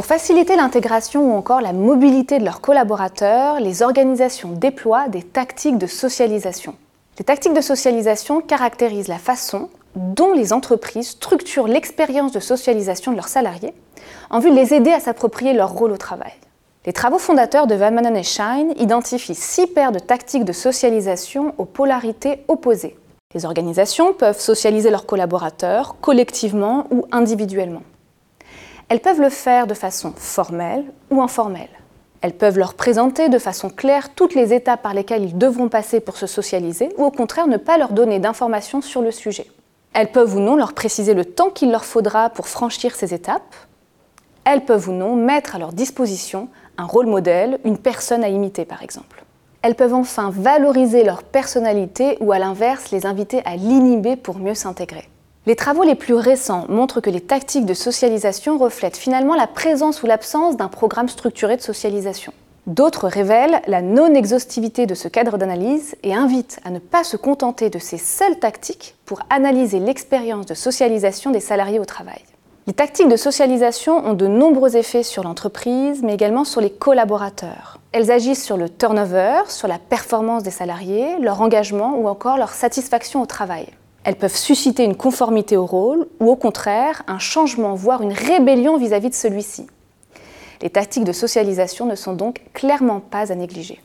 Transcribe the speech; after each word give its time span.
Pour 0.00 0.06
faciliter 0.06 0.56
l'intégration 0.56 1.30
ou 1.30 1.36
encore 1.36 1.60
la 1.60 1.74
mobilité 1.74 2.38
de 2.38 2.44
leurs 2.46 2.62
collaborateurs, 2.62 3.60
les 3.60 3.82
organisations 3.82 4.52
déploient 4.52 5.10
des 5.10 5.22
tactiques 5.22 5.76
de 5.76 5.86
socialisation. 5.86 6.74
Les 7.18 7.24
tactiques 7.26 7.52
de 7.52 7.60
socialisation 7.60 8.40
caractérisent 8.40 9.08
la 9.08 9.18
façon 9.18 9.68
dont 9.96 10.32
les 10.32 10.54
entreprises 10.54 11.10
structurent 11.10 11.68
l'expérience 11.68 12.32
de 12.32 12.40
socialisation 12.40 13.12
de 13.12 13.16
leurs 13.16 13.28
salariés 13.28 13.74
en 14.30 14.38
vue 14.38 14.48
de 14.48 14.56
les 14.56 14.72
aider 14.72 14.90
à 14.90 15.00
s'approprier 15.00 15.52
leur 15.52 15.74
rôle 15.74 15.92
au 15.92 15.98
travail. 15.98 16.32
Les 16.86 16.94
travaux 16.94 17.18
fondateurs 17.18 17.66
de 17.66 17.74
Van 17.74 17.90
Manen 17.90 18.16
et 18.16 18.22
Shine 18.22 18.72
identifient 18.78 19.34
six 19.34 19.66
paires 19.66 19.92
de 19.92 19.98
tactiques 19.98 20.46
de 20.46 20.54
socialisation 20.54 21.54
aux 21.58 21.66
polarités 21.66 22.42
opposées. 22.48 22.96
Les 23.34 23.44
organisations 23.44 24.14
peuvent 24.14 24.40
socialiser 24.40 24.88
leurs 24.88 25.04
collaborateurs 25.04 25.96
collectivement 26.00 26.86
ou 26.90 27.04
individuellement. 27.12 27.82
Elles 28.90 29.00
peuvent 29.00 29.20
le 29.20 29.30
faire 29.30 29.68
de 29.68 29.74
façon 29.74 30.12
formelle 30.16 30.84
ou 31.12 31.22
informelle. 31.22 31.68
Elles 32.22 32.36
peuvent 32.36 32.58
leur 32.58 32.74
présenter 32.74 33.28
de 33.28 33.38
façon 33.38 33.70
claire 33.70 34.12
toutes 34.16 34.34
les 34.34 34.52
étapes 34.52 34.82
par 34.82 34.94
lesquelles 34.94 35.22
ils 35.22 35.38
devront 35.38 35.68
passer 35.68 36.00
pour 36.00 36.16
se 36.16 36.26
socialiser 36.26 36.88
ou 36.98 37.04
au 37.04 37.12
contraire 37.12 37.46
ne 37.46 37.56
pas 37.56 37.78
leur 37.78 37.92
donner 37.92 38.18
d'informations 38.18 38.80
sur 38.80 39.00
le 39.00 39.12
sujet. 39.12 39.46
Elles 39.92 40.10
peuvent 40.10 40.34
ou 40.34 40.40
non 40.40 40.56
leur 40.56 40.72
préciser 40.72 41.14
le 41.14 41.24
temps 41.24 41.50
qu'il 41.50 41.70
leur 41.70 41.84
faudra 41.84 42.30
pour 42.30 42.48
franchir 42.48 42.96
ces 42.96 43.14
étapes. 43.14 43.54
Elles 44.44 44.64
peuvent 44.64 44.88
ou 44.88 44.92
non 44.92 45.14
mettre 45.14 45.54
à 45.54 45.60
leur 45.60 45.72
disposition 45.72 46.48
un 46.76 46.84
rôle 46.84 47.06
modèle, 47.06 47.60
une 47.64 47.78
personne 47.78 48.24
à 48.24 48.28
imiter 48.28 48.64
par 48.64 48.82
exemple. 48.82 49.24
Elles 49.62 49.76
peuvent 49.76 49.94
enfin 49.94 50.30
valoriser 50.34 51.04
leur 51.04 51.22
personnalité 51.22 52.18
ou 52.20 52.32
à 52.32 52.40
l'inverse 52.40 52.90
les 52.90 53.06
inviter 53.06 53.40
à 53.44 53.54
l'inhiber 53.54 54.16
pour 54.16 54.38
mieux 54.38 54.54
s'intégrer. 54.54 55.08
Les 55.46 55.56
travaux 55.56 55.84
les 55.84 55.94
plus 55.94 56.14
récents 56.14 56.66
montrent 56.68 57.00
que 57.00 57.08
les 57.08 57.22
tactiques 57.22 57.64
de 57.64 57.72
socialisation 57.72 58.58
reflètent 58.58 58.98
finalement 58.98 59.34
la 59.34 59.46
présence 59.46 60.02
ou 60.02 60.06
l'absence 60.06 60.58
d'un 60.58 60.68
programme 60.68 61.08
structuré 61.08 61.56
de 61.56 61.62
socialisation. 61.62 62.34
D'autres 62.66 63.08
révèlent 63.08 63.62
la 63.66 63.80
non-exhaustivité 63.80 64.84
de 64.84 64.94
ce 64.94 65.08
cadre 65.08 65.38
d'analyse 65.38 65.96
et 66.02 66.14
invitent 66.14 66.60
à 66.66 66.70
ne 66.70 66.78
pas 66.78 67.04
se 67.04 67.16
contenter 67.16 67.70
de 67.70 67.78
ces 67.78 67.96
seules 67.96 68.38
tactiques 68.38 68.96
pour 69.06 69.20
analyser 69.30 69.78
l'expérience 69.78 70.44
de 70.44 70.52
socialisation 70.52 71.30
des 71.30 71.40
salariés 71.40 71.80
au 71.80 71.86
travail. 71.86 72.20
Les 72.66 72.74
tactiques 72.74 73.08
de 73.08 73.16
socialisation 73.16 74.06
ont 74.06 74.12
de 74.12 74.26
nombreux 74.26 74.76
effets 74.76 75.02
sur 75.02 75.24
l'entreprise, 75.24 76.02
mais 76.02 76.12
également 76.12 76.44
sur 76.44 76.60
les 76.60 76.70
collaborateurs. 76.70 77.80
Elles 77.92 78.10
agissent 78.10 78.44
sur 78.44 78.58
le 78.58 78.68
turnover, 78.68 79.40
sur 79.48 79.68
la 79.68 79.78
performance 79.78 80.42
des 80.42 80.50
salariés, 80.50 81.16
leur 81.18 81.40
engagement 81.40 81.96
ou 81.96 82.08
encore 82.08 82.36
leur 82.36 82.50
satisfaction 82.50 83.22
au 83.22 83.26
travail. 83.26 83.68
Elles 84.04 84.16
peuvent 84.16 84.36
susciter 84.36 84.84
une 84.84 84.96
conformité 84.96 85.56
au 85.56 85.66
rôle 85.66 86.06
ou 86.20 86.30
au 86.30 86.36
contraire 86.36 87.02
un 87.06 87.18
changement, 87.18 87.74
voire 87.74 88.02
une 88.02 88.12
rébellion 88.12 88.76
vis-à-vis 88.78 89.10
de 89.10 89.14
celui-ci. 89.14 89.66
Les 90.62 90.70
tactiques 90.70 91.04
de 91.04 91.12
socialisation 91.12 91.86
ne 91.86 91.94
sont 91.94 92.14
donc 92.14 92.42
clairement 92.52 93.00
pas 93.00 93.32
à 93.32 93.34
négliger. 93.34 93.80